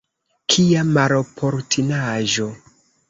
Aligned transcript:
Kia 0.53 0.85
maloportunaĵo! 0.95 2.49